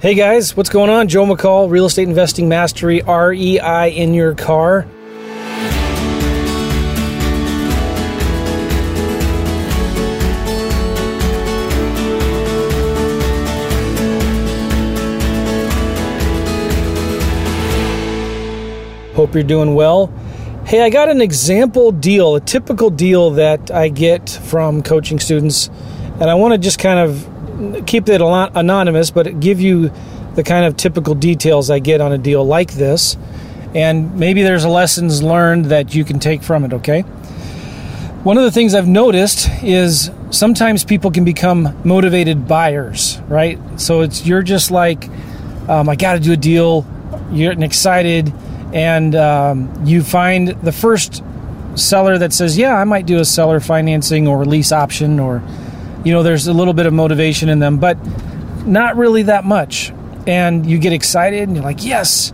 [0.00, 1.08] Hey guys, what's going on?
[1.08, 4.82] Joe McCall, Real Estate Investing Mastery, REI in your car.
[19.16, 20.12] Hope you're doing well.
[20.64, 25.66] Hey, I got an example deal, a typical deal that I get from coaching students,
[26.20, 27.37] and I want to just kind of
[27.86, 29.90] keep it anonymous, but give you
[30.34, 33.16] the kind of typical details I get on a deal like this.
[33.74, 37.02] And maybe there's lessons learned that you can take from it, okay?
[38.22, 43.58] One of the things I've noticed is sometimes people can become motivated buyers, right?
[43.76, 45.08] So it's you're just like,
[45.68, 46.86] um, I got to do a deal.
[47.30, 48.32] You're getting excited
[48.72, 51.22] and um, you find the first
[51.74, 55.42] seller that says, "Yeah, I might do a seller financing or lease option," or
[56.04, 57.98] you know, there's a little bit of motivation in them, but
[58.66, 59.92] not really that much.
[60.26, 62.32] And you get excited, and you're like, "Yes,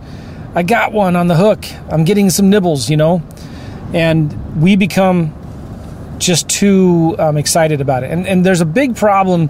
[0.53, 1.65] I got one on the hook.
[1.89, 3.23] I'm getting some nibbles," you know,
[3.93, 5.33] and we become
[6.17, 8.11] just too um, excited about it.
[8.11, 9.47] And and there's a big problem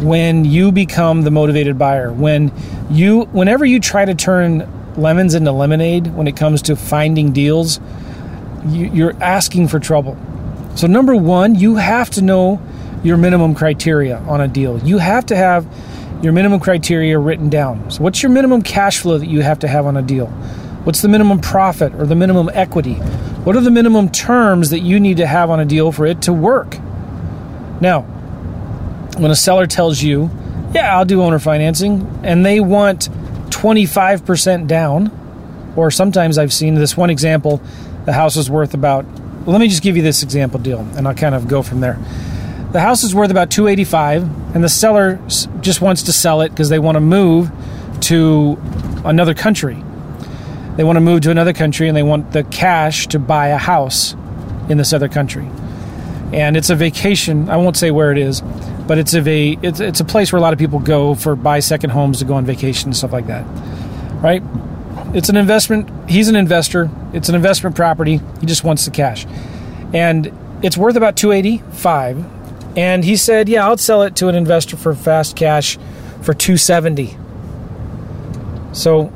[0.00, 2.52] when you become the motivated buyer when
[2.90, 7.80] you whenever you try to turn lemons into lemonade when it comes to finding deals,
[8.66, 10.16] you're asking for trouble.
[10.74, 12.60] So, number one, you have to know
[13.02, 14.78] your minimum criteria on a deal.
[14.78, 15.66] You have to have
[16.22, 17.90] your minimum criteria written down.
[17.90, 20.26] So, what's your minimum cash flow that you have to have on a deal?
[20.84, 22.94] What's the minimum profit or the minimum equity?
[23.44, 26.22] What are the minimum terms that you need to have on a deal for it
[26.22, 26.78] to work?
[27.80, 28.02] Now,
[29.18, 30.30] when a seller tells you,
[30.74, 33.08] yeah, I'll do owner financing, and they want
[33.50, 37.60] 25% down, or sometimes I've seen this one example,
[38.04, 41.06] the house is worth about, well, let me just give you this example deal and
[41.06, 41.98] I'll kind of go from there.
[42.72, 45.20] The house is worth about 285 and the seller
[45.60, 47.50] just wants to sell it because they want to move
[48.02, 48.58] to
[49.04, 49.82] another country.
[50.76, 53.58] They want to move to another country and they want the cash to buy a
[53.58, 54.14] house
[54.70, 55.48] in this other country.
[56.32, 58.40] And it's a vacation, I won't say where it is,
[58.86, 61.60] but it's a it's, it's a place where a lot of people go for buy
[61.60, 63.44] second homes to go on vacation and stuff like that,
[64.22, 64.42] right?
[65.14, 65.90] It's an investment.
[66.08, 66.90] He's an investor.
[67.12, 68.20] It's an investment property.
[68.40, 69.26] He just wants the cash,
[69.92, 70.32] and
[70.62, 72.24] it's worth about two eighty five.
[72.76, 75.78] And he said, "Yeah, I'll sell it to an investor for fast cash
[76.22, 77.16] for two seventy.
[78.72, 79.12] So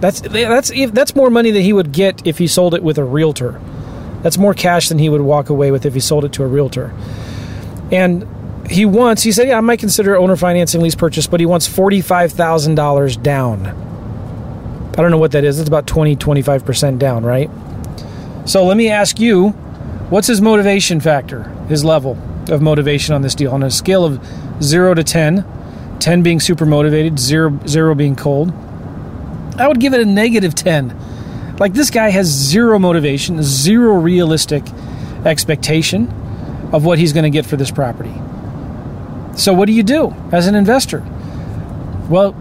[0.00, 3.04] that's that's that's more money than he would get if he sold it with a
[3.04, 3.60] realtor.
[4.22, 6.46] That's more cash than he would walk away with if he sold it to a
[6.46, 6.92] realtor.
[7.92, 8.26] And
[8.68, 11.68] he wants, he said, yeah, I might consider owner financing lease purchase, but he wants
[11.68, 13.66] $45,000 down.
[13.66, 15.58] I don't know what that is.
[15.58, 17.48] It's about 20, 25% down, right?
[18.44, 19.50] So let me ask you,
[20.10, 22.16] what's his motivation factor, his level
[22.48, 23.52] of motivation on this deal?
[23.52, 24.20] On a scale of
[24.62, 25.44] 0 to 10,
[25.98, 28.52] 10 being super motivated, 0, zero being cold,
[29.58, 31.56] I would give it a negative 10.
[31.58, 34.62] Like this guy has zero motivation, zero realistic
[35.24, 36.08] expectation
[36.72, 38.14] of what he's going to get for this property.
[39.36, 41.04] So what do you do as an investor?
[42.08, 42.32] Well,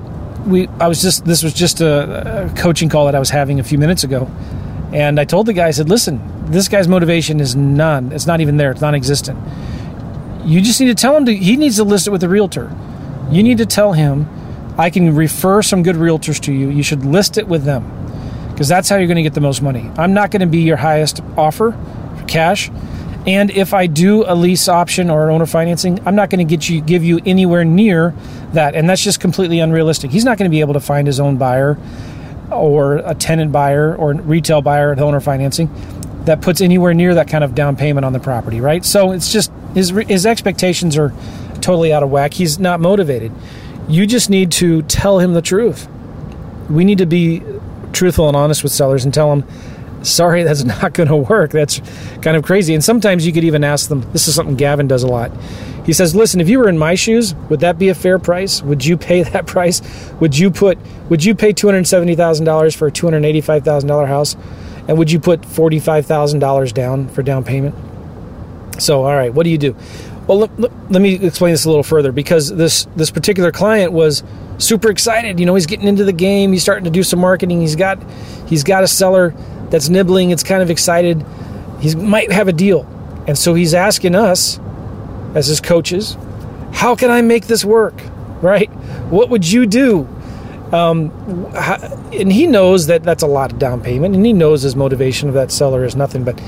[0.46, 3.60] we I was just this was just a, a coaching call that I was having
[3.60, 4.30] a few minutes ago,
[4.94, 8.12] and I told the guy I said, "Listen, this guy's motivation is none.
[8.12, 8.72] It's not even there.
[8.72, 9.38] It's non-existent.
[10.46, 11.36] You just need to tell him to.
[11.36, 12.74] He needs to list it with a realtor.
[13.30, 14.28] You need to tell him,
[14.78, 16.70] I can refer some good realtors to you.
[16.70, 17.84] You should list it with them,
[18.52, 19.92] because that's how you're going to get the most money.
[19.98, 21.72] I'm not going to be your highest offer
[22.18, 22.72] for cash."
[23.26, 26.70] And if I do a lease option or owner financing, I'm not going to get
[26.70, 28.14] you give you anywhere near
[28.54, 30.12] that, and that's just completely unrealistic.
[30.12, 31.78] He's not going to be able to find his own buyer
[32.50, 35.70] or a tenant buyer or retail buyer at owner financing
[36.24, 38.86] that puts anywhere near that kind of down payment on the property, right?
[38.86, 41.14] So it's just his his expectations are
[41.62, 42.34] totally out of whack.
[42.34, 43.32] He's not motivated.
[43.88, 45.88] You just need to tell him the truth.
[46.70, 47.42] We need to be
[47.94, 49.48] truthful and honest with sellers and tell them
[50.04, 51.52] sorry, that's not going to work.
[51.52, 51.82] That's
[52.22, 52.74] kind of crazy.
[52.74, 55.32] And sometimes you could even ask them this is something Gavin does a lot.
[55.86, 58.62] He says, listen, if you were in my shoes, would that be a fair price?
[58.62, 59.82] Would you pay that price?
[60.20, 60.78] Would you put,
[61.10, 64.36] would you pay $270,000 for a $285,000 house?
[64.88, 67.76] And would you put $45,000 down for down payment?
[68.80, 69.76] So, all right, what do you do?
[70.28, 73.94] Well, let, let, let, me explain this a little further because this this particular client
[73.94, 74.24] was
[74.58, 75.40] super excited.
[75.40, 76.52] You know, he's getting into the game.
[76.52, 77.62] He's starting to do some marketing.
[77.62, 77.98] He's got
[78.48, 79.34] he's got a seller
[79.70, 81.26] that's nibbling, it's kind of excited.
[81.80, 82.86] He might have a deal.
[83.28, 84.60] And so he's asking us,
[85.36, 86.18] as his coaches,
[86.72, 88.02] how can I make this work?
[88.42, 88.70] Right?
[89.10, 90.08] What would you do?
[90.72, 91.12] Um,
[92.14, 95.30] and he knows that that's a lot of down payment, and he knows his motivation
[95.30, 96.24] of that seller is nothing.
[96.24, 96.42] But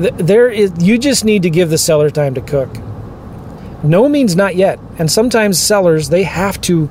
[0.00, 2.70] there is, you just need to give the seller time to cook.
[3.82, 4.78] No means not yet.
[4.98, 6.88] And sometimes sellers they have to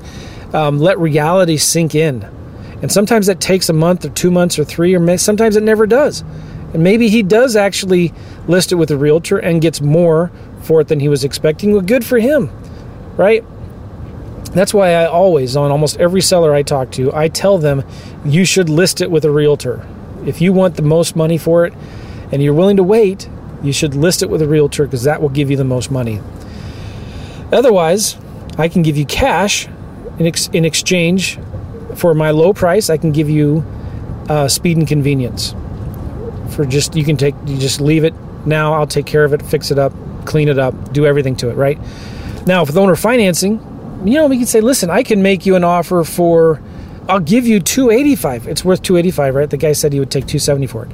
[0.54, 2.24] um, let reality sink in.
[2.82, 5.86] And sometimes that takes a month or two months or three, or sometimes it never
[5.86, 6.22] does.
[6.74, 8.14] And maybe he does actually
[8.48, 11.72] list it with a realtor and gets more for it than he was expecting.
[11.72, 12.50] Well, good for him,
[13.18, 13.44] right?
[14.54, 17.84] That's why I always, on almost every seller I talk to, I tell them
[18.24, 19.86] you should list it with a realtor.
[20.26, 21.74] If you want the most money for it
[22.32, 23.30] and you're willing to wait,
[23.64, 26.22] you should list it with a realtor because that will give you the most money.
[27.52, 28.18] Otherwise,
[28.58, 29.68] I can give you cash
[30.20, 31.40] in, ex- in exchange
[31.96, 32.90] for my low price.
[32.90, 33.66] I can give you
[34.30, 35.56] uh, speed and convenience.
[36.52, 38.14] For just you can take you just leave it
[38.46, 38.74] now.
[38.74, 39.94] I'll take care of it, fix it up,
[40.26, 41.54] clean it up, do everything to it.
[41.54, 41.80] Right
[42.46, 43.60] now, with owner financing,
[44.06, 46.62] you know, we can say, listen, I can make you an offer for,
[47.08, 48.48] I'll give you 285.
[48.48, 49.50] It's worth 285, right?
[49.50, 50.92] The guy said he would take 270 for it.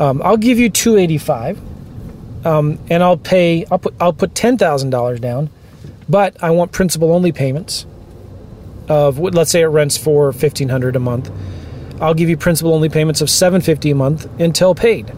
[0.00, 1.60] Um, I'll give you 285,
[2.46, 3.64] um, and I'll pay.
[3.70, 5.50] I'll put I'll put ten thousand dollars down,
[6.08, 7.86] but I want principal only payments
[8.88, 11.30] of let's say it rents for 1500 a month.
[12.00, 15.12] I'll give you principal only payments of 750 a month until paid.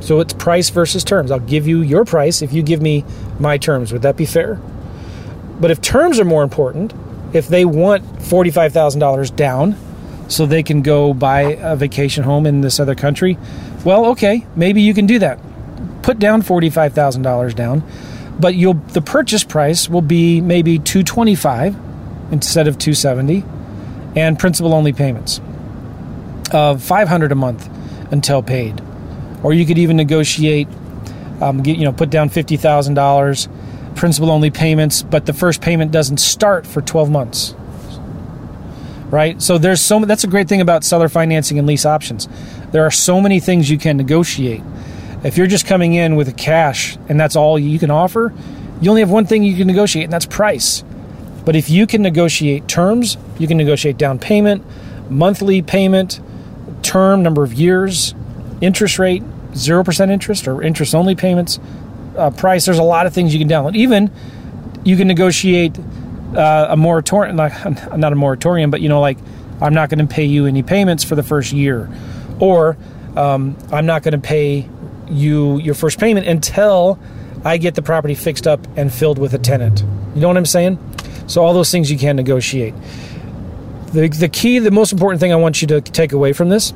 [0.00, 1.30] So it's price versus terms.
[1.30, 3.04] I'll give you your price if you give me
[3.38, 3.92] my terms.
[3.92, 4.60] Would that be fair?
[5.60, 6.92] But if terms are more important,
[7.32, 9.76] if they want $45,000 down
[10.28, 13.38] so they can go buy a vacation home in this other country,
[13.84, 15.38] well, okay, maybe you can do that.
[16.02, 17.82] Put down $45,000 down,
[18.38, 21.76] but you'll the purchase price will be maybe 225
[22.32, 23.44] instead of 270
[24.16, 25.40] and principal only payments
[26.52, 27.68] of 500 a month
[28.12, 28.80] until paid.
[29.42, 30.68] Or you could even negotiate
[31.40, 36.18] um, get you know put down $50,000 principal only payments, but the first payment doesn't
[36.18, 37.54] start for 12 months.
[39.14, 39.40] Right?
[39.40, 42.28] So there's so that's a great thing about seller financing and lease options.
[42.72, 44.60] There are so many things you can negotiate.
[45.22, 48.34] If you're just coming in with cash and that's all you can offer,
[48.80, 50.82] you only have one thing you can negotiate and that's price.
[51.44, 54.64] But if you can negotiate terms, you can negotiate down payment,
[55.08, 56.20] monthly payment,
[56.82, 58.16] term, number of years,
[58.60, 59.22] interest rate,
[59.52, 61.60] 0% interest or interest only payments,
[62.18, 62.64] uh, price.
[62.64, 63.76] There's a lot of things you can download.
[63.76, 64.10] Even
[64.82, 65.78] you can negotiate
[66.36, 69.18] uh, a moratorium, not, not a moratorium, but you know, like
[69.60, 71.90] I'm not going to pay you any payments for the first year,
[72.40, 72.76] or
[73.16, 74.68] um, I'm not going to pay
[75.08, 76.98] you your first payment until
[77.44, 79.84] I get the property fixed up and filled with a tenant.
[80.14, 80.78] You know what I'm saying?
[81.26, 82.74] So all those things you can negotiate.
[83.92, 86.72] The, the key, the most important thing I want you to take away from this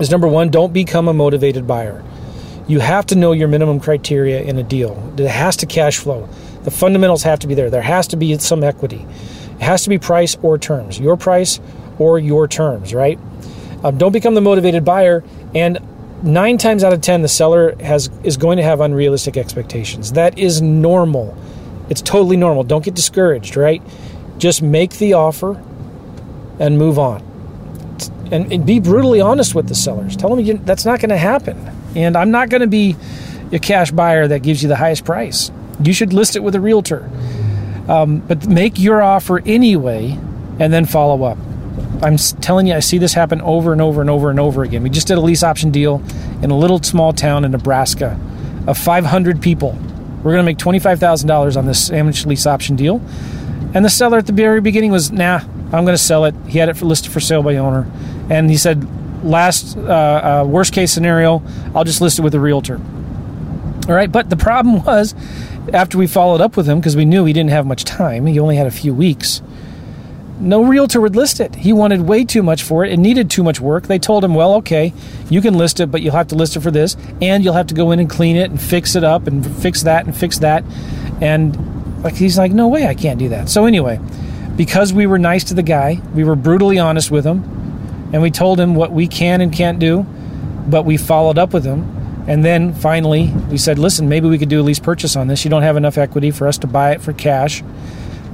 [0.00, 2.04] is number one, don't become a motivated buyer
[2.68, 5.12] you have to know your minimum criteria in a deal.
[5.16, 6.28] It has to cash flow.
[6.64, 7.70] The fundamentals have to be there.
[7.70, 9.06] There has to be some equity.
[9.56, 10.98] It has to be price or terms.
[10.98, 11.60] Your price
[11.98, 13.18] or your terms, right?
[13.82, 15.24] Um, don't become the motivated buyer.
[15.54, 15.78] And
[16.22, 20.12] nine times out of ten, the seller has is going to have unrealistic expectations.
[20.12, 21.36] That is normal.
[21.88, 22.64] It's totally normal.
[22.64, 23.82] Don't get discouraged, right?
[24.36, 25.62] Just make the offer
[26.58, 27.22] and move on.
[28.30, 30.16] And, and be brutally honest with the sellers.
[30.16, 31.56] Tell them you, that's not going to happen.
[31.96, 32.94] And I'm not going to be
[33.52, 35.50] a cash buyer that gives you the highest price.
[35.82, 37.08] You should list it with a realtor.
[37.88, 40.18] Um, but make your offer anyway
[40.58, 41.38] and then follow up.
[42.02, 44.82] I'm telling you, I see this happen over and over and over and over again.
[44.82, 46.02] We just did a lease option deal
[46.42, 48.18] in a little small town in Nebraska
[48.66, 49.72] of 500 people.
[50.18, 53.00] We're going to make $25,000 on this sandwich lease option deal.
[53.74, 56.34] And the seller at the very beginning was, nah, I'm going to sell it.
[56.46, 57.90] He had it for listed for sale by owner.
[58.30, 58.86] And he said,
[59.24, 61.42] last uh, uh, worst case scenario,
[61.74, 62.80] I'll just list it with a realtor.
[63.88, 65.14] All right, but the problem was
[65.72, 68.38] after we followed up with him because we knew he didn't have much time, he
[68.38, 69.42] only had a few weeks.
[70.40, 71.56] No realtor would list it.
[71.56, 72.92] He wanted way too much for it.
[72.92, 73.88] It needed too much work.
[73.88, 74.92] They told him, well, okay,
[75.28, 77.66] you can list it, but you'll have to list it for this, and you'll have
[77.68, 80.38] to go in and clean it and fix it up and fix that and fix
[80.38, 80.62] that.
[81.20, 83.48] And like he's like, no way, I can't do that.
[83.48, 83.98] So anyway,
[84.56, 87.42] because we were nice to the guy, we were brutally honest with him
[88.12, 90.04] and we told him what we can and can't do,
[90.68, 91.97] but we followed up with him.
[92.28, 95.44] And then finally, we said, listen, maybe we could do a lease purchase on this.
[95.44, 97.64] You don't have enough equity for us to buy it for cash.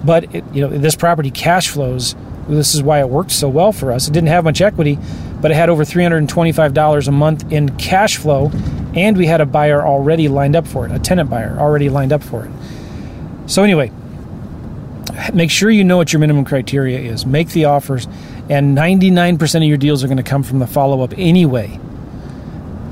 [0.05, 2.17] But it, you know, this property cash flows.
[2.49, 4.09] This is why it worked so well for us.
[4.09, 4.99] It didn't have much equity,
[5.41, 8.51] but it had over $325 a month in cash flow,
[8.95, 12.13] and we had a buyer already lined up for it, a tenant buyer already lined
[12.13, 12.51] up for it.
[13.47, 13.93] So anyway,
[15.33, 17.25] make sure you know what your minimum criteria is.
[17.25, 18.07] Make the offers
[18.49, 21.79] and 99% of your deals are going to come from the follow up anyway.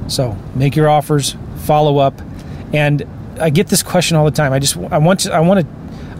[0.09, 2.21] So make your offers, follow up,
[2.73, 3.07] and
[3.41, 4.53] I get this question all the time.
[4.53, 5.67] I just I want to I want to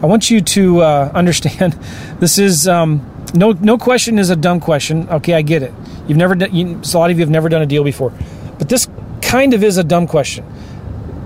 [0.01, 1.73] I want you to uh, understand
[2.19, 5.07] this is um, no no question is a dumb question.
[5.09, 5.73] Okay, I get it.
[6.07, 6.53] You've never done.
[6.53, 8.13] You, a lot of you have never done a deal before,
[8.57, 8.87] but this
[9.21, 10.45] kind of is a dumb question,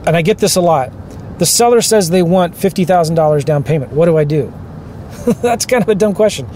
[0.05, 0.91] and I get this a lot.
[1.39, 3.91] The seller says they want fifty thousand dollars down payment.
[3.91, 4.53] What do I do?
[5.41, 6.47] That's kind of a dumb question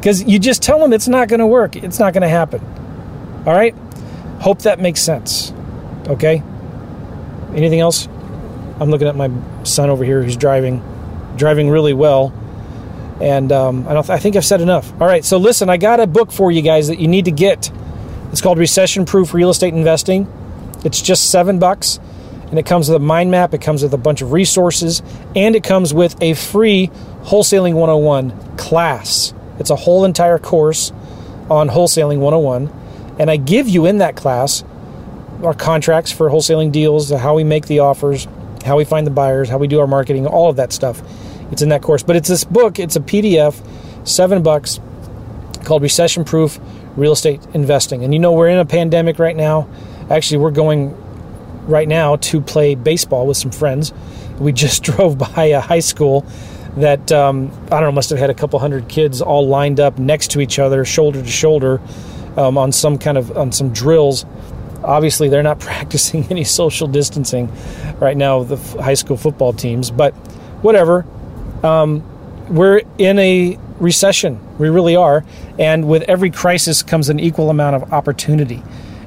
[0.00, 1.76] because you just tell them it's not going to work.
[1.76, 2.60] It's not going to happen.
[3.46, 3.74] All right?
[4.40, 5.52] Hope that makes sense.
[6.08, 6.42] Okay?
[7.54, 8.06] Anything else?
[8.80, 9.30] I'm looking at my
[9.64, 10.82] son over here who's driving,
[11.36, 12.32] driving really well.
[13.20, 14.90] And um, I, I think I've said enough.
[15.00, 17.30] All right, so listen, I got a book for you guys that you need to
[17.30, 17.70] get.
[18.32, 20.26] It's called Recession Proof Real Estate Investing.
[20.84, 21.98] It's just seven bucks,
[22.48, 23.52] and it comes with a mind map.
[23.52, 25.02] It comes with a bunch of resources,
[25.36, 26.90] and it comes with a free
[27.24, 29.34] Wholesaling 101 class.
[29.58, 30.90] It's a whole entire course
[31.50, 32.68] on Wholesaling 101,
[33.20, 34.64] and I give you in that class
[35.44, 38.26] our contracts for wholesaling deals, how we make the offers,
[38.64, 41.02] how we find the buyers, how we do our marketing, all of that stuff.
[41.52, 42.02] It's in that course.
[42.02, 43.62] But it's this book, it's a PDF,
[44.08, 44.80] seven bucks,
[45.64, 46.58] called Recession Proof
[46.96, 48.04] Real Estate Investing.
[48.04, 49.68] And you know, we're in a pandemic right now.
[50.08, 50.96] Actually, we're going
[51.66, 53.92] right now to play baseball with some friends.
[54.38, 56.24] We just drove by a high school
[56.76, 59.98] that, um, I don't know, must have had a couple hundred kids all lined up
[59.98, 61.82] next to each other, shoulder to shoulder,
[62.40, 64.24] um, on some kind of, on some drills.
[64.82, 67.52] Obviously they're not practicing any social distancing
[68.00, 70.14] right now the high school football teams but
[70.62, 71.06] whatever.
[71.62, 72.02] Um,
[72.48, 74.40] we're in a recession.
[74.58, 75.24] We really are.
[75.58, 78.62] And with every crisis comes an equal amount of opportunity.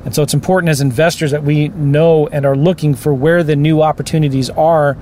[0.06, 3.56] And so it's important as investors that we know and are looking for where the
[3.56, 4.98] new opportunities are.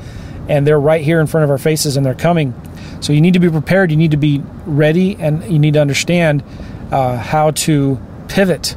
[0.48, 2.54] And they're right here in front of our faces and they're coming.
[3.02, 3.92] So you need to be prepared.
[3.92, 6.44] You need to be ready and you need to understand
[6.92, 8.00] uh, how to
[8.32, 8.76] pivot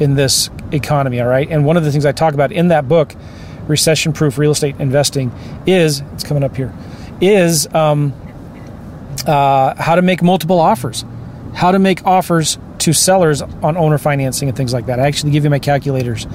[0.00, 1.46] in this economy, all right?
[1.48, 3.14] And one of the things I talk about in that book,
[3.68, 5.32] Recession Proof Real Estate Investing,
[5.66, 6.72] is it's coming up here,
[7.20, 8.14] is um,
[9.26, 11.04] uh, how to make multiple offers,
[11.54, 14.98] how to make offers to sellers on owner financing and things like that.
[14.98, 16.26] I actually give you my calculators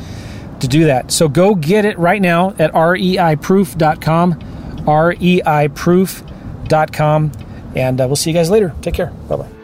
[0.59, 1.11] to do that.
[1.11, 4.33] So go get it right now at reiproof.com,
[4.85, 7.31] reiproof.com,
[7.75, 8.75] and uh, we'll see you guys later.
[8.81, 9.07] Take care.
[9.27, 9.60] Bye bye.